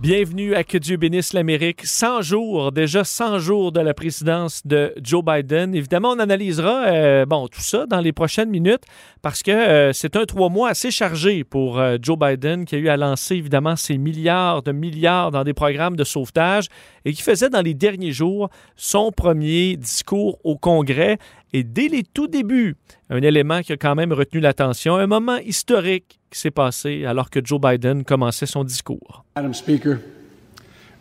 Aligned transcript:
Bienvenue 0.00 0.54
à 0.54 0.64
Que 0.64 0.78
Dieu 0.78 0.96
bénisse 0.96 1.34
l'Amérique. 1.34 1.84
100 1.84 2.22
jours, 2.22 2.72
déjà 2.72 3.04
100 3.04 3.38
jours 3.38 3.70
de 3.70 3.80
la 3.80 3.92
présidence 3.92 4.66
de 4.66 4.94
Joe 5.02 5.22
Biden. 5.22 5.74
Évidemment, 5.74 6.12
on 6.12 6.18
analysera 6.18 6.84
euh, 6.86 7.26
bon, 7.26 7.48
tout 7.48 7.60
ça 7.60 7.84
dans 7.84 8.00
les 8.00 8.12
prochaines 8.12 8.48
minutes 8.48 8.84
parce 9.20 9.42
que 9.42 9.50
euh, 9.50 9.92
c'est 9.92 10.16
un 10.16 10.24
trois 10.24 10.48
mois 10.48 10.70
assez 10.70 10.90
chargé 10.90 11.44
pour 11.44 11.78
euh, 11.78 11.98
Joe 12.00 12.18
Biden 12.18 12.64
qui 12.64 12.76
a 12.76 12.78
eu 12.78 12.88
à 12.88 12.96
lancer 12.96 13.34
évidemment 13.34 13.76
ses 13.76 13.98
milliards 13.98 14.62
de 14.62 14.72
milliards 14.72 15.32
dans 15.32 15.44
des 15.44 15.52
programmes 15.52 15.96
de 15.96 16.04
sauvetage 16.04 16.68
et 17.04 17.12
qui 17.12 17.20
faisait 17.20 17.50
dans 17.50 17.60
les 17.60 17.74
derniers 17.74 18.12
jours 18.12 18.48
son 18.76 19.12
premier 19.12 19.76
discours 19.76 20.38
au 20.44 20.56
Congrès. 20.56 21.18
Et 21.52 21.64
dès 21.64 21.88
les 21.88 22.04
tout 22.04 22.28
débuts, 22.28 22.76
un 23.08 23.20
élément 23.22 23.60
qui 23.62 23.72
a 23.72 23.76
quand 23.76 23.94
même 23.94 24.12
retenu 24.12 24.40
l'attention, 24.40 24.96
un 24.96 25.06
moment 25.08 25.38
historique 25.38 26.20
qui 26.30 26.38
s'est 26.38 26.52
passé 26.52 27.04
alors 27.04 27.28
que 27.28 27.40
Joe 27.44 27.60
Biden 27.60 28.04
commençait 28.04 28.46
son 28.46 28.62
discours. 28.62 29.24
Madam 29.34 29.52
Speaker, 29.52 29.98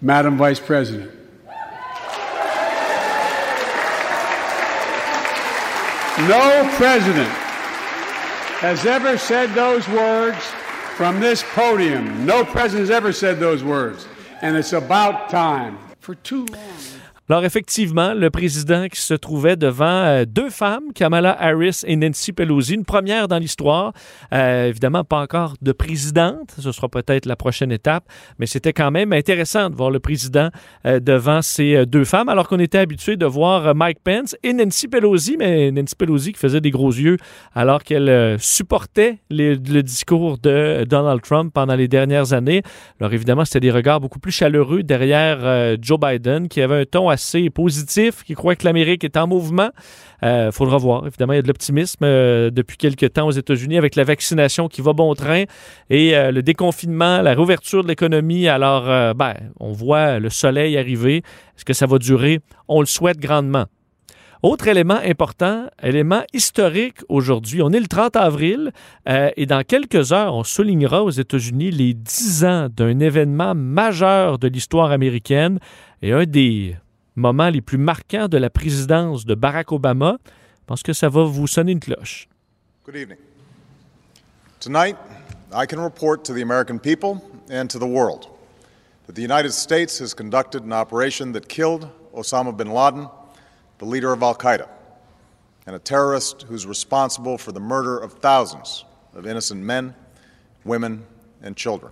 Madam 0.01 0.37
Vice 0.37 0.59
President. 0.59 1.07
No 6.27 6.67
president 6.75 7.29
has 8.59 8.85
ever 8.85 9.17
said 9.17 9.53
those 9.53 9.87
words 9.87 10.37
from 10.97 11.21
this 11.21 11.43
podium. 11.55 12.25
No 12.25 12.43
president 12.43 12.89
has 12.89 12.91
ever 12.91 13.13
said 13.13 13.39
those 13.39 13.63
words. 13.63 14.05
And 14.41 14.57
it's 14.57 14.73
about 14.73 15.29
time. 15.29 15.77
For 16.01 16.15
too 16.15 16.45
long. 16.47 16.98
Alors 17.31 17.45
effectivement, 17.45 18.15
le 18.15 18.31
président 18.31 18.87
qui 18.87 18.99
se 18.99 19.13
trouvait 19.13 19.55
devant 19.55 19.85
euh, 19.85 20.25
deux 20.25 20.49
femmes, 20.49 20.91
Kamala 20.95 21.39
Harris 21.39 21.81
et 21.85 21.95
Nancy 21.95 22.33
Pelosi, 22.33 22.73
une 22.73 22.85
première 22.85 23.27
dans 23.27 23.37
l'histoire. 23.37 23.93
Euh, 24.33 24.65
évidemment, 24.65 25.03
pas 25.03 25.21
encore 25.21 25.53
de 25.61 25.71
présidente, 25.71 26.55
ce 26.57 26.71
sera 26.71 26.89
peut-être 26.89 27.27
la 27.27 27.35
prochaine 27.35 27.71
étape, 27.71 28.05
mais 28.39 28.47
c'était 28.47 28.73
quand 28.73 28.89
même 28.89 29.13
intéressant 29.13 29.69
de 29.69 29.75
voir 29.75 29.91
le 29.91 29.99
président 29.99 30.49
euh, 30.87 30.99
devant 30.99 31.43
ces 31.43 31.85
deux 31.85 32.03
femmes, 32.03 32.29
alors 32.29 32.47
qu'on 32.47 32.57
était 32.57 32.79
habitué 32.79 33.15
de 33.15 33.27
voir 33.27 33.75
Mike 33.75 33.99
Pence 34.03 34.35
et 34.41 34.51
Nancy 34.51 34.87
Pelosi, 34.87 35.37
mais 35.37 35.69
Nancy 35.69 35.93
Pelosi 35.95 36.33
qui 36.33 36.39
faisait 36.39 36.61
des 36.61 36.71
gros 36.71 36.91
yeux 36.91 37.17
alors 37.53 37.83
qu'elle 37.83 38.39
supportait 38.39 39.19
le 39.29 39.81
discours 39.81 40.39
de 40.39 40.83
Donald 40.89 41.21
Trump 41.21 41.53
pendant 41.53 41.75
les 41.75 41.87
dernières 41.87 42.33
années. 42.33 42.63
Alors 42.99 43.13
évidemment, 43.13 43.45
c'était 43.45 43.59
des 43.59 43.71
regards 43.71 43.99
beaucoup 43.99 44.17
plus 44.17 44.31
chaleureux 44.31 44.81
derrière 44.81 45.77
Joe 45.79 45.99
Biden, 45.99 46.47
qui 46.47 46.59
avait 46.61 46.81
un 46.81 46.85
ton 46.85 47.09
assez 47.09 47.18
positif, 47.53 48.23
qui 48.23 48.33
croit 48.33 48.55
que 48.55 48.65
l'Amérique 48.65 49.03
est 49.03 49.17
en 49.17 49.27
mouvement. 49.27 49.69
Euh, 50.23 50.51
faudra 50.51 50.77
voir. 50.77 51.07
Évidemment, 51.07 51.33
il 51.33 51.37
y 51.37 51.39
a 51.39 51.41
de 51.41 51.47
l'optimisme 51.47 52.03
euh, 52.03 52.49
depuis 52.49 52.77
quelques 52.77 53.13
temps 53.13 53.27
aux 53.27 53.31
États-Unis 53.31 53.77
avec 53.77 53.95
la 53.95 54.03
vaccination 54.03 54.67
qui 54.67 54.81
va 54.81 54.93
bon 54.93 55.13
train 55.15 55.43
et 55.89 56.15
euh, 56.15 56.31
le 56.31 56.43
déconfinement, 56.43 57.21
la 57.21 57.31
réouverture 57.31 57.83
de 57.83 57.87
l'économie. 57.87 58.47
Alors, 58.47 58.89
euh, 58.89 59.13
ben, 59.13 59.35
on 59.59 59.71
voit 59.71 60.19
le 60.19 60.29
soleil 60.29 60.77
arriver. 60.77 61.17
Est-ce 61.17 61.65
que 61.65 61.73
ça 61.73 61.85
va 61.85 61.97
durer? 61.99 62.39
On 62.67 62.81
le 62.81 62.85
souhaite 62.85 63.19
grandement. 63.19 63.65
Autre 64.41 64.69
élément 64.69 64.99
important, 65.05 65.67
élément 65.83 66.23
historique 66.33 66.99
aujourd'hui. 67.09 67.61
On 67.61 67.71
est 67.71 67.79
le 67.79 67.87
30 67.87 68.15
avril 68.15 68.71
et 69.05 69.45
dans 69.45 69.65
quelques 69.65 70.13
heures, 70.13 70.33
on 70.33 70.45
soulignera 70.45 71.03
aux 71.03 71.09
États-Unis 71.09 71.71
les 71.71 71.93
10 71.93 72.45
ans 72.45 72.67
d'un 72.73 73.01
événement 73.01 73.53
majeur 73.53 74.39
de 74.39 74.47
l'histoire 74.47 74.91
américaine 74.91 75.59
et 76.01 76.13
un 76.13 76.23
des 76.23 76.77
moments 77.19 77.49
les 77.49 77.61
plus 77.61 77.77
marquants 77.77 78.27
de 78.27 78.37
la 78.37 78.49
présidence 78.49 79.25
de 79.25 79.35
Barack 79.35 79.71
Obama. 79.71 80.17
Je 80.25 80.65
pense 80.65 80.81
que 80.81 80.93
ça 80.93 81.09
va 81.09 81.23
vous 81.23 81.47
sonner 81.47 81.73
une 81.73 81.79
cloche. 81.79 82.27
Good 82.85 82.95
evening. 82.95 83.17
Tonight, 84.59 84.97
I 85.53 85.65
can 85.65 85.79
report 85.79 86.23
to 86.25 86.33
the 86.33 86.41
American 86.41 86.79
people 86.79 87.21
and 87.51 87.69
to 87.69 87.79
the 87.79 87.87
world 87.87 88.27
that 89.07 89.15
the 89.15 89.21
United 89.21 89.51
States 89.51 89.99
has 89.99 90.13
conducted 90.13 90.63
an 90.63 90.73
operation 90.73 91.31
that 91.33 91.47
killed 91.47 91.89
Osama 92.13 92.55
bin 92.55 92.71
Laden, 92.71 93.07
the 93.79 93.85
leader 93.85 94.13
of 94.13 94.21
Al 94.21 94.35
Qaeda, 94.35 94.67
and 95.65 95.75
a 95.75 95.79
terrorist 95.79 96.43
who's 96.43 96.65
responsible 96.65 97.37
for 97.37 97.51
the 97.51 97.59
murder 97.59 97.97
of 97.97 98.13
thousands 98.13 98.85
of 99.15 99.25
innocent 99.25 99.61
men, 99.63 99.95
women, 100.63 101.03
and 101.41 101.55
children. 101.55 101.91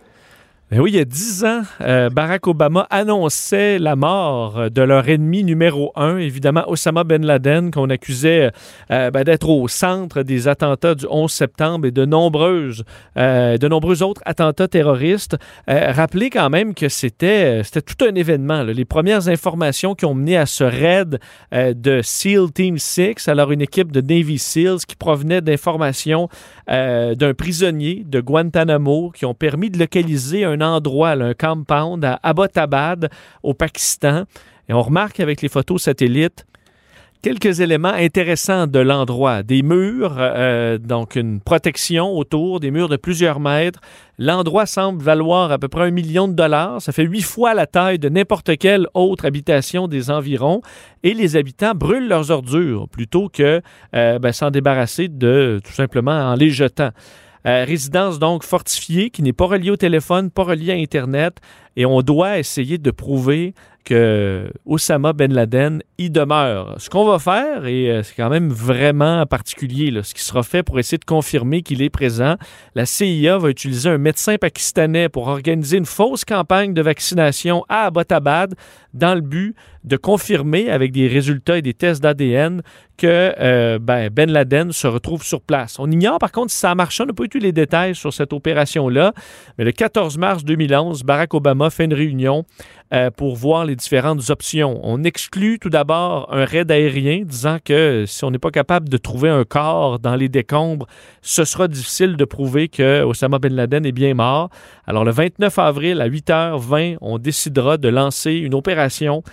Ben 0.69 0.81
oui, 0.81 0.91
il 0.91 0.97
y 0.97 0.99
a 0.99 1.05
dix 1.05 1.45
ans, 1.45 1.61
euh, 1.79 2.09
Barack 2.09 2.45
Obama 2.45 2.87
annonçait 2.89 3.79
la 3.79 3.95
mort 3.95 4.69
de 4.69 4.81
leur 4.81 5.07
ennemi 5.07 5.45
numéro 5.45 5.93
un, 5.95 6.17
évidemment 6.17 6.65
Osama 6.67 7.05
Ben 7.05 7.25
Laden, 7.25 7.71
qu'on 7.71 7.89
accusait 7.89 8.51
euh, 8.91 9.09
ben, 9.09 9.23
d'être 9.23 9.47
au 9.47 9.69
centre 9.69 10.23
des 10.23 10.49
attentats 10.49 10.93
du 10.93 11.05
11 11.09 11.31
septembre 11.31 11.87
et 11.87 11.91
de 11.91 12.03
nombreuses, 12.03 12.83
euh, 13.15 13.57
de 13.57 13.65
nombreux 13.69 14.03
autres 14.03 14.21
attentats 14.25 14.67
terroristes. 14.67 15.37
Rappelez 15.69 16.29
quand 16.29 16.49
même 16.49 16.73
que 16.73 16.89
c'était, 16.89 17.63
c'était 17.63 17.81
tout 17.81 18.03
un 18.03 18.13
événement. 18.15 18.63
Les 18.63 18.83
premières 18.83 19.29
informations 19.29 19.95
qui 19.95 20.03
ont 20.03 20.15
mené 20.15 20.35
à 20.35 20.45
ce 20.45 20.65
raid 20.65 21.19
de 21.53 22.01
SEAL 22.03 22.51
Team 22.51 22.77
6, 22.77 23.29
alors 23.29 23.53
une 23.53 23.61
équipe 23.61 23.93
de 23.93 24.01
Navy 24.01 24.37
SEALs 24.37 24.79
qui 24.85 24.97
provenait 24.97 25.39
d'informations 25.39 26.27
d'un 26.67 27.33
prisonnier 27.37 28.03
de 28.05 28.19
Guantanamo 28.19 29.11
qui 29.11 29.25
ont 29.25 29.33
permis 29.33 29.69
de 29.69 29.79
localiser 29.79 30.43
un 30.43 30.56
endroit, 30.61 31.11
un 31.11 31.33
compound 31.33 32.03
à 32.03 32.19
Abbottabad 32.23 33.09
au 33.43 33.53
Pakistan. 33.53 34.23
Et 34.69 34.73
on 34.73 34.81
remarque 34.81 35.19
avec 35.19 35.41
les 35.41 35.49
photos 35.49 35.83
satellites 35.83 36.45
quelques 37.21 37.59
éléments 37.61 37.89
intéressants 37.89 38.67
de 38.67 38.79
l'endroit. 38.79 39.43
Des 39.43 39.61
murs, 39.61 40.15
euh, 40.17 40.77
donc 40.77 41.15
une 41.15 41.41
protection 41.41 42.15
autour, 42.17 42.59
des 42.59 42.71
murs 42.71 42.89
de 42.89 42.95
plusieurs 42.95 43.39
mètres. 43.39 43.79
L'endroit 44.17 44.65
semble 44.65 45.01
valoir 45.01 45.51
à 45.51 45.57
peu 45.57 45.67
près 45.67 45.87
un 45.87 45.91
million 45.91 46.27
de 46.27 46.33
dollars. 46.33 46.81
Ça 46.81 46.91
fait 46.91 47.03
huit 47.03 47.21
fois 47.21 47.53
la 47.53 47.65
taille 47.65 47.99
de 47.99 48.09
n'importe 48.09 48.57
quelle 48.57 48.87
autre 48.93 49.25
habitation 49.25 49.87
des 49.87 50.09
environs. 50.11 50.61
Et 51.03 51.13
les 51.13 51.35
habitants 51.35 51.73
brûlent 51.75 52.07
leurs 52.07 52.31
ordures 52.31 52.87
plutôt 52.89 53.29
que 53.29 53.61
euh, 53.95 54.19
ben, 54.19 54.31
s'en 54.31 54.51
débarrasser 54.51 55.07
de 55.07 55.59
tout 55.63 55.73
simplement 55.73 56.31
en 56.31 56.35
les 56.35 56.49
jetant. 56.49 56.91
Euh, 57.45 57.63
résidence 57.65 58.19
donc 58.19 58.43
fortifiée 58.43 59.09
qui 59.09 59.21
n'est 59.21 59.33
pas 59.33 59.45
reliée 59.45 59.71
au 59.71 59.77
téléphone, 59.77 60.31
pas 60.31 60.43
reliée 60.43 60.71
à 60.71 60.75
Internet. 60.75 61.37
Et 61.75 61.85
on 61.85 62.01
doit 62.01 62.39
essayer 62.39 62.77
de 62.77 62.91
prouver 62.91 63.53
que 63.87 64.51
Osama 64.65 65.13
Ben 65.13 65.33
Laden 65.33 65.81
y 65.97 66.09
demeure. 66.09 66.75
Ce 66.77 66.89
qu'on 66.89 67.05
va 67.05 67.19
faire, 67.19 67.65
et 67.65 67.89
euh, 67.89 68.03
c'est 68.03 68.15
quand 68.15 68.29
même 68.29 68.49
vraiment 68.49 69.25
particulier, 69.25 69.97
ce 70.03 70.13
qui 70.13 70.21
sera 70.21 70.43
fait 70.43 70.61
pour 70.61 70.77
essayer 70.77 70.97
de 70.97 71.05
confirmer 71.05 71.61
qu'il 71.61 71.81
est 71.81 71.89
présent, 71.89 72.35
la 72.75 72.85
CIA 72.85 73.37
va 73.37 73.49
utiliser 73.49 73.89
un 73.89 73.97
médecin 73.97 74.35
pakistanais 74.35 75.07
pour 75.07 75.29
organiser 75.29 75.77
une 75.77 75.85
fausse 75.85 76.25
campagne 76.25 76.73
de 76.73 76.81
vaccination 76.81 77.63
à 77.69 77.85
Abbottabad 77.85 78.55
dans 78.93 79.15
le 79.15 79.21
but 79.21 79.55
de 79.85 79.95
confirmer 79.95 80.69
avec 80.69 80.91
des 80.91 81.07
résultats 81.07 81.57
et 81.57 81.61
des 81.61 81.73
tests 81.73 82.03
d'ADN 82.03 82.61
que 82.97 83.33
euh, 83.39 83.79
ben, 83.79 84.09
Ben 84.09 84.29
Laden 84.29 84.73
se 84.73 84.87
retrouve 84.87 85.23
sur 85.23 85.41
place. 85.41 85.79
On 85.79 85.89
ignore 85.89 86.19
par 86.19 86.31
contre 86.31 86.51
si 86.51 86.57
ça 86.57 86.71
a 86.71 86.75
marché. 86.75 87.03
On 87.03 87.05
n'a 87.05 87.13
pas 87.13 87.23
eu 87.23 87.29
tous 87.29 87.37
les 87.37 87.53
détails 87.53 87.95
sur 87.95 88.11
cette 88.11 88.33
opération-là. 88.33 89.13
Mais 89.57 89.63
le 89.63 89.71
14 89.71 90.17
mars 90.17 90.43
2011, 90.43 91.03
Barack 91.03 91.33
Obama 91.33 91.69
fait 91.69 91.85
une 91.85 91.93
réunion 91.93 92.43
euh, 92.93 93.11
pour 93.11 93.35
voir 93.35 93.65
les 93.65 93.75
différentes 93.77 94.29
options. 94.29 94.79
On 94.83 95.03
exclut 95.03 95.59
tout 95.59 95.69
d'abord 95.69 96.27
un 96.33 96.43
raid 96.43 96.69
aérien, 96.69 97.21
disant 97.23 97.57
que 97.63 98.03
si 98.05 98.25
on 98.25 98.31
n'est 98.31 98.39
pas 98.39 98.51
capable 98.51 98.89
de 98.89 98.97
trouver 98.97 99.29
un 99.29 99.45
corps 99.45 99.99
dans 99.99 100.15
les 100.15 100.27
décombres, 100.27 100.87
ce 101.21 101.45
sera 101.45 101.69
difficile 101.69 102.17
de 102.17 102.25
prouver 102.25 102.67
que 102.67 103.03
Osama 103.03 103.39
Ben 103.39 103.53
Laden 103.53 103.85
est 103.85 103.91
bien 103.93 104.13
mort. 104.13 104.49
Alors 104.85 105.05
le 105.05 105.11
29 105.11 105.57
avril 105.59 106.01
à 106.01 106.09
8h20, 106.09 106.97
on 107.01 107.17
décidera 107.17 107.77
de 107.77 107.87
lancer 107.87 108.33
une 108.33 108.53
opération 108.53 109.23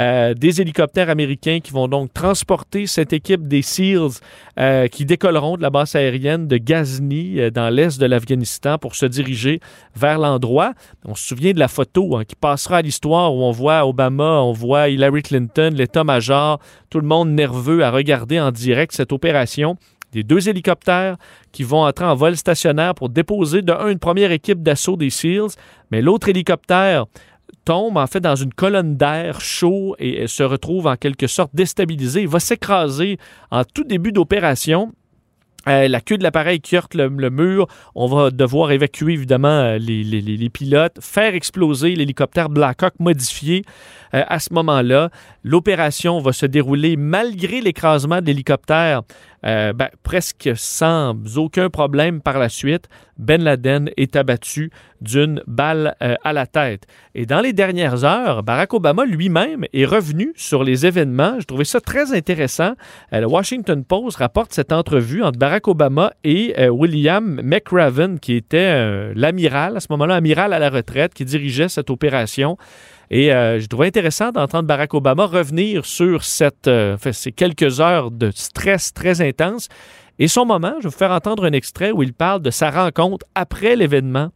euh, 0.00 0.34
des 0.34 0.60
hélicoptères 0.60 1.08
américains 1.08 1.60
qui 1.62 1.70
vont 1.70 1.86
donc 1.86 2.12
transporter 2.12 2.88
cette 2.88 3.12
équipe 3.12 3.46
des 3.46 3.62
SEALs 3.62 4.18
euh, 4.58 4.88
qui 4.88 5.04
décolleront 5.04 5.56
de 5.56 5.62
la 5.62 5.70
base 5.70 5.94
aérienne 5.94 6.48
de 6.48 6.56
Ghazni 6.56 7.38
euh, 7.38 7.50
dans 7.50 7.70
l'est 7.70 8.00
de 8.00 8.06
l'Afghanistan 8.06 8.76
pour 8.76 8.96
se 8.96 9.06
diriger 9.06 9.60
vers 9.94 10.18
l'endroit. 10.18 10.72
On 11.04 11.14
se 11.14 11.24
souvient 11.24 11.52
de 11.52 11.60
la 11.60 11.68
photo 11.68 12.16
hein, 12.16 12.24
qui 12.24 12.34
passera 12.34 12.78
à 12.78 12.82
l'histoire 12.82 13.32
où 13.32 13.44
on 13.44 13.52
voit 13.52 13.86
Obama, 13.94 14.42
on 14.42 14.52
voit 14.52 14.88
Hillary 14.88 15.22
Clinton, 15.22 15.70
l'état-major, 15.72 16.58
tout 16.90 16.98
le 16.98 17.06
monde 17.06 17.30
nerveux 17.30 17.84
à 17.84 17.92
regarder 17.92 18.40
en 18.40 18.50
direct 18.50 18.92
cette 18.92 19.12
opération 19.12 19.76
des 20.10 20.24
deux 20.24 20.48
hélicoptères 20.48 21.16
qui 21.52 21.62
vont 21.62 21.84
entrer 21.84 22.04
en 22.04 22.16
vol 22.16 22.36
stationnaire 22.36 22.96
pour 22.96 23.08
déposer 23.08 23.62
de 23.62 23.72
un 23.72 23.88
une 23.88 24.00
première 24.00 24.32
équipe 24.32 24.64
d'assaut 24.64 24.96
des 24.96 25.10
SEALs, 25.10 25.54
mais 25.92 26.02
l'autre 26.02 26.28
hélicoptère 26.28 27.06
tombe 27.64 27.96
en 27.96 28.06
fait 28.08 28.20
dans 28.20 28.34
une 28.34 28.52
colonne 28.52 28.96
d'air 28.96 29.40
chaud 29.40 29.94
et 30.00 30.26
se 30.26 30.42
retrouve 30.42 30.88
en 30.88 30.96
quelque 30.96 31.28
sorte 31.28 31.54
déstabilisé. 31.54 32.22
Il 32.22 32.28
va 32.28 32.40
s'écraser 32.40 33.18
en 33.52 33.62
tout 33.62 33.84
début 33.84 34.10
d'opération. 34.10 34.92
Euh, 35.68 35.88
la 35.88 36.00
queue 36.00 36.18
de 36.18 36.22
l'appareil 36.22 36.60
qui 36.60 36.76
heurte 36.76 36.94
le, 36.94 37.08
mur. 37.30 37.66
On 37.94 38.06
va 38.06 38.30
devoir 38.30 38.70
évacuer 38.72 39.14
évidemment 39.14 39.48
euh, 39.48 39.78
les, 39.78 40.50
pilotes, 40.50 40.98
faire 41.00 41.34
exploser 41.34 41.94
l'hélicoptère 41.94 42.48
Blackhawk 42.48 42.94
modifié. 42.98 43.64
Euh, 44.14 44.22
à 44.26 44.38
ce 44.38 44.52
moment-là, 44.52 45.10
l'opération 45.42 46.20
va 46.20 46.32
se 46.32 46.46
dérouler 46.46 46.96
malgré 46.96 47.60
l'écrasement 47.60 48.20
de 48.20 48.26
l'hélicoptère 48.26 49.02
euh, 49.44 49.72
ben, 49.72 49.88
presque 50.02 50.50
sans 50.54 51.14
aucun 51.36 51.68
problème 51.68 52.20
par 52.20 52.38
la 52.38 52.48
suite, 52.48 52.88
Ben 53.18 53.42
Laden 53.42 53.90
est 53.96 54.16
abattu 54.16 54.70
d'une 55.00 55.42
balle 55.46 55.94
euh, 56.02 56.14
à 56.24 56.32
la 56.32 56.46
tête. 56.46 56.86
Et 57.14 57.26
dans 57.26 57.40
les 57.40 57.52
dernières 57.52 58.04
heures, 58.04 58.42
Barack 58.42 58.72
Obama 58.72 59.04
lui-même 59.04 59.66
est 59.72 59.84
revenu 59.84 60.32
sur 60.34 60.64
les 60.64 60.86
événements. 60.86 61.38
Je 61.40 61.44
trouvais 61.44 61.64
ça 61.64 61.80
très 61.80 62.14
intéressant. 62.14 62.72
Euh, 63.12 63.20
le 63.20 63.26
Washington 63.26 63.84
Post 63.84 64.16
rapporte 64.16 64.52
cette 64.52 64.72
entrevue 64.72 65.22
entre 65.22 65.38
Barack 65.38 65.68
Obama 65.68 66.12
et 66.24 66.54
William 66.68 67.40
McRaven, 67.42 68.18
qui 68.18 68.34
était 68.34 69.12
l'amiral, 69.14 69.76
à 69.76 69.80
ce 69.80 69.86
moment-là, 69.90 70.16
amiral 70.16 70.52
à 70.52 70.58
la 70.58 70.70
retraite, 70.70 71.12
qui 71.14 71.24
dirigeait 71.24 71.68
cette 71.68 71.90
opération. 71.90 72.56
Et 73.10 73.32
euh, 73.32 73.60
je 73.60 73.66
trouvais 73.66 73.86
intéressant 73.86 74.30
d'entendre 74.32 74.66
Barack 74.66 74.94
Obama 74.94 75.26
revenir 75.26 75.84
sur 75.84 76.24
cette, 76.24 76.68
euh, 76.68 76.96
ces 77.12 77.32
quelques 77.32 77.80
heures 77.80 78.10
de 78.10 78.30
stress 78.30 78.92
très 78.92 79.20
intense. 79.20 79.68
Et 80.18 80.28
son 80.28 80.46
moment, 80.46 80.74
je 80.78 80.84
vais 80.84 80.88
vous 80.88 80.96
faire 80.96 81.10
entendre 81.10 81.44
un 81.44 81.52
extrait 81.52 81.90
où 81.90 82.02
il 82.02 82.14
parle 82.14 82.40
de 82.40 82.50
sa 82.50 82.70
rencontre 82.70 83.26
après 83.34 83.76
l'événement 83.76 84.30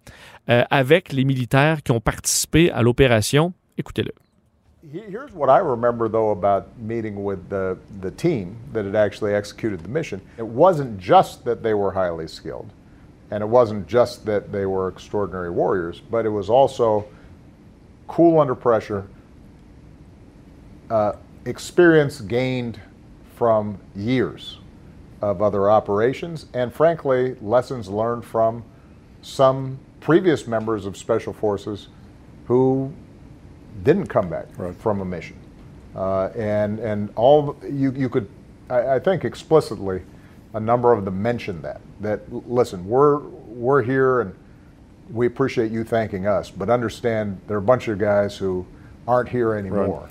euh, 0.50 0.65
avec 0.70 1.12
les 1.12 1.25
militaires 1.25 1.82
qui 1.82 1.93
ont 1.93 2.00
participé 2.00 2.70
à 2.73 2.82
l'opération. 2.82 3.53
Écoutez-le. 3.76 4.12
Here's 4.91 5.35
what 5.35 5.50
I 5.50 5.61
remember, 5.61 6.09
though, 6.09 6.31
about 6.31 6.79
meeting 6.79 7.23
with 7.23 7.50
the, 7.50 7.76
the 8.00 8.11
team 8.11 8.56
that 8.73 8.87
had 8.87 8.97
actually 8.97 9.35
executed 9.35 9.81
the 9.81 9.88
mission. 9.88 10.20
It 10.38 10.47
wasn't 10.47 10.99
just 10.99 11.44
that 11.44 11.62
they 11.62 11.75
were 11.75 11.93
highly 11.93 12.26
skilled, 12.26 12.70
and 13.31 13.43
it 13.43 13.49
wasn't 13.49 13.87
just 13.87 14.25
that 14.25 14.50
they 14.50 14.65
were 14.65 14.88
extraordinary 14.88 15.50
warriors, 15.50 16.00
but 16.00 16.25
it 16.25 16.31
was 16.31 16.49
also 16.49 17.05
cool 18.08 18.40
under 18.40 18.55
pressure, 18.55 19.06
uh, 20.90 21.12
experience 21.44 22.20
gained 22.20 22.81
from 23.37 23.78
years 23.94 24.58
of 25.20 25.43
other 25.43 25.70
operations, 25.70 26.46
and 26.55 26.72
frankly, 26.72 27.37
lessons 27.40 27.88
learned 27.88 28.25
from 28.25 28.64
some 29.22 29.78
previous 30.00 30.46
members 30.46 30.87
of 30.87 30.96
Special 30.96 31.32
Forces 31.32 31.88
who 32.46 32.93
didn't 33.82 34.06
come 34.06 34.28
back 34.28 34.46
right. 34.56 34.75
from 34.75 35.00
a 35.00 35.05
mission. 35.05 35.37
Uh, 35.94 36.28
and 36.37 36.78
and 36.78 37.10
all 37.16 37.56
you, 37.69 37.90
you 37.93 38.08
could, 38.08 38.28
I, 38.70 38.94
I, 38.94 38.99
think 38.99 39.25
explicitly, 39.25 40.02
a 40.55 40.60
number 40.60 40.93
of 40.93 41.05
them 41.05 41.20
mentioned 41.20 41.62
that. 41.62 41.81
That 42.00 42.20
listen, 42.49 42.87
we're 42.87 43.19
we're 43.19 43.82
here 43.82 44.20
and 44.20 44.34
we 45.12 45.26
appreciate 45.26 45.70
you 45.70 45.84
thanking 45.84 46.26
us, 46.26 46.50
but 46.50 46.69
understand 46.69 47.38
there 47.46 47.56
are 47.56 47.60
a 47.60 47.62
bunch 47.62 47.88
of 47.88 47.99
guys 47.99 48.37
who 48.37 48.66
aren't 49.06 49.28
here 49.28 49.55
anymore. 49.55 50.08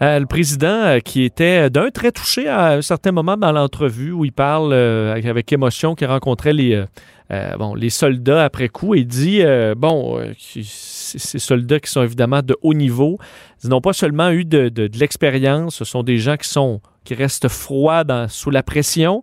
Euh, 0.00 0.18
le 0.18 0.26
président 0.26 0.66
euh, 0.68 0.98
qui 1.00 1.24
était 1.24 1.68
d'un 1.68 1.90
très 1.90 2.12
touché 2.12 2.48
à 2.48 2.72
un 2.72 2.82
certain 2.82 3.12
moment 3.12 3.36
dans 3.36 3.52
l'entrevue 3.52 4.12
où 4.12 4.24
il 4.24 4.32
parle 4.32 4.72
euh, 4.72 5.14
avec 5.14 5.52
émotion 5.52 5.94
qu'il 5.94 6.06
rencontrait 6.06 6.52
les, 6.52 6.84
bon, 7.58 7.74
les 7.74 7.90
soldats 7.90 8.44
après 8.44 8.68
coup 8.68 8.94
et 8.94 9.04
dit 9.04 9.42
bon, 9.76 10.20
ces 10.46 11.38
soldats 11.38 11.80
qui 11.80 11.90
sont 11.90 12.02
évidemment 12.02 12.42
de 12.42 12.56
haut 12.62 12.74
niveau, 12.74 13.18
ils 13.62 13.70
n'ont 13.70 13.80
pas 13.80 13.92
seulement 13.92 14.30
eu 14.30 14.44
de, 14.44 14.68
de, 14.68 14.86
de 14.86 14.98
l'expérience, 14.98 15.76
ce 15.76 15.84
sont 15.84 16.02
des 16.02 16.18
gens 16.18 16.36
qui 16.36 16.48
sont 16.48 16.80
qui 17.04 17.14
restent 17.14 17.48
froids 17.48 18.04
dans, 18.04 18.28
sous 18.28 18.50
la 18.50 18.62
pression, 18.62 19.22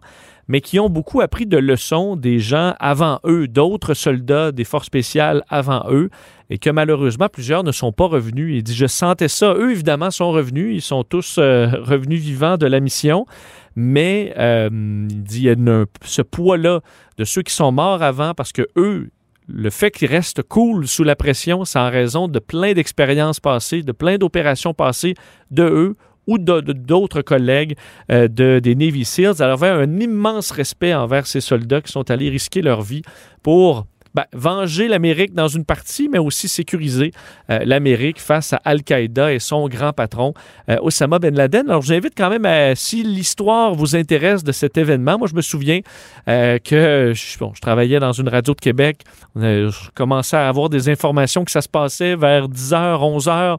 mais 0.50 0.62
qui 0.62 0.80
ont 0.80 0.90
beaucoup 0.90 1.22
appris 1.22 1.46
de 1.46 1.57
leçons 1.57 2.16
des 2.16 2.40
gens 2.40 2.74
avant 2.80 3.19
eux, 3.24 3.48
d'autres 3.48 3.94
soldats 3.94 4.51
des 4.51 4.63
forces 4.63 4.88
spéciales 4.88 5.44
avant 5.48 5.86
eux, 5.92 6.10
et 6.50 6.57
que 6.57 6.72
malheureusement 6.72 7.30
plusieurs 7.31 7.63
ne 7.63 7.72
sont 7.72 7.92
pas 7.92 8.07
revenus. 8.07 8.57
Il 8.57 8.63
dit, 8.63 8.75
je 8.75 8.88
sentais 8.88 9.28
ça. 9.28 9.54
Eux, 9.54 9.72
évidemment, 9.72 10.10
sont 10.10 10.31
revenus. 10.31 10.75
Ils 10.75 10.81
sont 10.81 11.04
tous 11.04 11.38
euh, 11.38 11.68
revenus 11.68 12.19
vivants 12.19 12.57
de 12.57 12.66
la 12.66 12.80
mission. 12.80 13.28
Mais 13.75 14.34
euh, 14.40 14.69
il 15.10 15.24
dit, 15.24 15.42
il 15.42 15.44
y 15.44 15.50
a 15.51 15.86
ce 16.04 16.22
poids-là 16.24 16.81
de 17.19 17.24
ceux 17.24 17.44
qui 17.44 17.54
sont 17.54 17.72
morts 17.72 18.02
avant 18.02 18.34
parce 18.34 18.52
que 18.52 18.68
eux, 18.75 19.12
le 19.48 19.69
fait 19.69 19.92
qu'ils 19.92 20.10
restent 20.10 20.42
cool 20.42 20.88
sous 20.88 21.04
la 21.04 21.16
pression, 21.16 21.63
c'est 21.63 21.80
en 21.80 21.92
raison 21.92 22.28
de 22.28 22.40
plein 22.40 22.74
d'expériences 22.74 23.40
passées, 23.40 23.84
de 23.84 23.92
plein 23.92 24.18
d'opérations 24.18 24.74
passées 24.74 25.13
de 25.52 25.63
eux 25.63 25.95
ou 26.30 26.38
d'autres 26.38 27.22
collègues 27.22 27.76
euh, 28.12 28.28
de, 28.28 28.60
des 28.60 28.76
Navy 28.76 29.04
SEALs. 29.04 29.42
Alors, 29.42 29.64
un 29.64 30.00
immense 30.00 30.52
respect 30.52 30.94
envers 30.94 31.26
ces 31.26 31.42
soldats 31.42 31.81
qui 31.81 31.92
sont 31.92 32.10
allés 32.12 32.30
risquer 32.30 32.62
leur 32.62 32.84
vie 32.84 33.02
pour 33.42 33.88
ben, 34.14 34.26
venger 34.34 34.88
l'Amérique 34.88 35.34
dans 35.34 35.48
une 35.48 35.66
partie, 35.66 36.08
mais 36.08 36.20
aussi 36.20 36.48
sécuriser 36.48 37.12
euh, 37.50 37.60
l'Amérique 37.64 38.20
face 38.20 38.54
à 38.54 38.58
Al-Qaïda 38.58 39.34
et 39.34 39.40
son 39.40 39.68
grand 39.68 39.92
patron, 39.92 40.34
euh, 40.70 40.78
Osama 40.81 41.18
Ben 41.18 41.36
Laden. 41.36 41.68
Alors, 41.68 41.81
j'invite 41.81 42.14
quand 42.16 42.30
même, 42.30 42.46
à, 42.46 42.76
si 42.76 43.02
l'histoire 43.02 43.74
vous 43.74 43.96
intéresse 43.96 44.44
de 44.44 44.52
cet 44.52 44.78
événement, 44.78 45.18
moi, 45.18 45.28
je 45.28 45.36
me 45.36 45.42
souviens 45.42 45.81
que 46.28 47.14
bon, 47.40 47.54
je 47.56 47.62
travaillais 47.62 48.00
dans 48.00 48.12
une 48.12 48.30
radio 48.30 48.54
de 48.54 48.62
Québec. 48.62 49.02
je 49.36 49.90
commençais 49.96 50.38
à 50.38 50.48
avoir 50.48 50.70
des 50.70 50.90
informations 50.90 51.44
que 51.44 51.52
ça 51.52 51.62
se 51.62 51.70
passait 51.70 52.16
vers 52.16 52.48
10h, 52.48 53.20
11h 53.20 53.58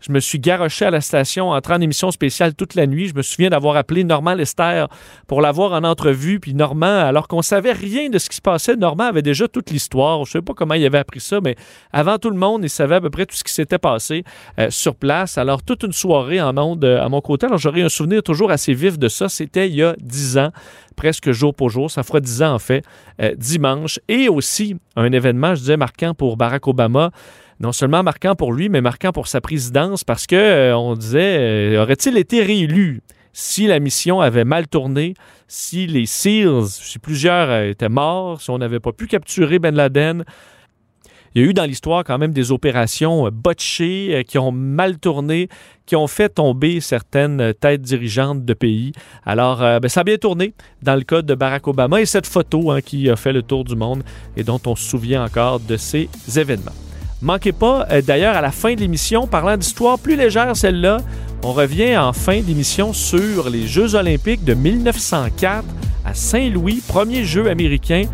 je 0.00 0.12
me 0.12 0.20
suis 0.20 0.38
garoché 0.38 0.84
à 0.84 0.90
la 0.90 1.00
station, 1.00 1.50
entrant 1.50 1.74
en 1.74 1.80
émission 1.80 2.10
spéciale 2.10 2.54
toute 2.54 2.74
la 2.74 2.86
nuit. 2.86 3.08
Je 3.08 3.14
me 3.14 3.22
souviens 3.22 3.50
d'avoir 3.50 3.76
appelé 3.76 4.04
Normand 4.04 4.34
Lester 4.34 4.86
pour 5.26 5.40
l'avoir 5.40 5.72
en 5.72 5.84
entrevue. 5.84 6.38
Puis 6.38 6.54
Normand, 6.54 6.86
alors 6.86 7.26
qu'on 7.26 7.42
savait 7.42 7.72
rien 7.72 8.08
de 8.08 8.18
ce 8.18 8.28
qui 8.28 8.36
se 8.36 8.40
passait, 8.40 8.76
Normand 8.76 9.04
avait 9.04 9.22
déjà 9.22 9.48
toute 9.48 9.70
l'histoire. 9.70 10.24
Je 10.24 10.30
ne 10.30 10.32
sais 10.32 10.42
pas 10.42 10.54
comment 10.54 10.74
il 10.74 10.86
avait 10.86 10.98
appris 10.98 11.20
ça, 11.20 11.40
mais 11.42 11.56
avant 11.92 12.18
tout 12.18 12.30
le 12.30 12.36
monde, 12.36 12.62
il 12.62 12.70
savait 12.70 12.96
à 12.96 13.00
peu 13.00 13.10
près 13.10 13.26
tout 13.26 13.36
ce 13.36 13.42
qui 13.42 13.52
s'était 13.52 13.78
passé 13.78 14.24
euh, 14.58 14.70
sur 14.70 14.94
place. 14.94 15.36
Alors, 15.36 15.62
toute 15.62 15.82
une 15.82 15.92
soirée 15.92 16.40
en 16.40 16.56
onde 16.56 16.84
euh, 16.84 17.02
à 17.02 17.08
mon 17.08 17.20
côté. 17.20 17.46
Alors, 17.46 17.58
j'aurais 17.58 17.82
un 17.82 17.88
souvenir 17.88 18.22
toujours 18.22 18.50
assez 18.50 18.74
vif 18.74 18.98
de 18.98 19.08
ça. 19.08 19.28
C'était 19.28 19.68
il 19.68 19.74
y 19.74 19.82
a 19.82 19.94
dix 19.98 20.38
ans 20.38 20.50
presque 20.96 21.30
jour 21.30 21.54
pour 21.54 21.70
jour. 21.70 21.90
Ça 21.90 22.02
fera 22.02 22.20
dix 22.20 22.42
ans, 22.42 22.54
en 22.54 22.58
fait, 22.58 22.84
euh, 23.22 23.34
dimanche. 23.36 23.98
Et 24.08 24.28
aussi, 24.28 24.76
un 24.96 25.10
événement, 25.12 25.54
je 25.54 25.60
disais, 25.60 25.76
marquant 25.76 26.14
pour 26.14 26.36
Barack 26.36 26.66
Obama 26.66 27.10
non 27.60 27.72
seulement 27.72 28.02
marquant 28.02 28.34
pour 28.34 28.52
lui, 28.52 28.68
mais 28.68 28.80
marquant 28.80 29.12
pour 29.12 29.26
sa 29.26 29.40
présidence 29.40 30.04
parce 30.04 30.26
que 30.26 30.36
euh, 30.36 30.76
on 30.76 30.94
disait 30.94 31.38
euh, 31.74 31.82
aurait-il 31.82 32.16
été 32.16 32.42
réélu 32.42 33.02
si 33.32 33.66
la 33.66 33.78
mission 33.78 34.20
avait 34.20 34.44
mal 34.44 34.66
tourné, 34.66 35.14
si 35.46 35.86
les 35.86 36.06
SEALs, 36.06 36.66
si 36.66 36.98
plusieurs 36.98 37.50
euh, 37.50 37.70
étaient 37.70 37.88
morts, 37.88 38.40
si 38.40 38.50
on 38.50 38.58
n'avait 38.58 38.80
pas 38.80 38.92
pu 38.92 39.06
capturer 39.06 39.58
Ben 39.58 39.74
Laden? 39.74 40.24
Il 41.34 41.42
y 41.42 41.44
a 41.44 41.48
eu 41.50 41.52
dans 41.52 41.64
l'histoire 41.64 42.04
quand 42.04 42.16
même 42.16 42.32
des 42.32 42.52
opérations 42.52 43.28
botchées 43.30 44.24
qui 44.26 44.38
ont 44.38 44.50
mal 44.50 44.98
tourné, 44.98 45.48
qui 45.84 45.94
ont 45.94 46.06
fait 46.06 46.30
tomber 46.30 46.80
certaines 46.80 47.52
têtes 47.60 47.82
dirigeantes 47.82 48.46
de 48.46 48.54
pays. 48.54 48.92
Alors, 49.26 49.58
ben, 49.58 49.88
ça 49.88 50.00
a 50.00 50.04
bien 50.04 50.16
tourné 50.16 50.54
dans 50.82 50.96
le 50.96 51.02
cas 51.02 51.20
de 51.20 51.34
Barack 51.34 51.68
Obama 51.68 52.00
et 52.00 52.06
cette 52.06 52.26
photo 52.26 52.70
hein, 52.70 52.80
qui 52.80 53.10
a 53.10 53.14
fait 53.14 53.34
le 53.34 53.42
tour 53.42 53.64
du 53.64 53.76
monde 53.76 54.02
et 54.38 54.42
dont 54.42 54.60
on 54.64 54.74
se 54.74 54.88
souvient 54.88 55.22
encore 55.22 55.60
de 55.60 55.76
ces 55.76 56.08
événements. 56.34 56.72
Manquez 57.20 57.52
pas, 57.52 57.86
euh, 57.90 58.00
d'ailleurs, 58.00 58.36
à 58.36 58.40
la 58.40 58.52
fin 58.52 58.74
de 58.74 58.80
l'émission, 58.80 59.26
parlant 59.26 59.56
d'histoire 59.56 59.98
plus 59.98 60.16
légère, 60.16 60.56
celle-là, 60.56 60.98
on 61.42 61.52
revient 61.52 61.96
en 61.96 62.12
fin 62.12 62.40
d'émission 62.40 62.92
sur 62.92 63.50
les 63.50 63.66
Jeux 63.66 63.94
olympiques 63.96 64.44
de 64.44 64.54
1904 64.54 65.64
à 66.04 66.14
Saint-Louis, 66.14 66.80
premier 66.86 67.24
jeu 67.24 67.50
américain, 67.50 68.04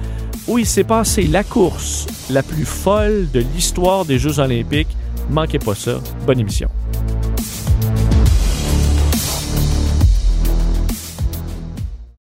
où 0.48 0.58
il 0.58 0.66
s'est 0.66 0.84
passé 0.84 1.24
la 1.24 1.44
course 1.44 2.06
la 2.30 2.42
plus 2.42 2.64
folle 2.64 3.28
de 3.32 3.44
l'histoire 3.54 4.04
des 4.04 4.18
Jeux 4.18 4.38
olympiques. 4.38 4.96
Manquez 5.30 5.58
pas 5.58 5.74
ça. 5.74 6.00
Bonne 6.26 6.40
émission. 6.40 6.68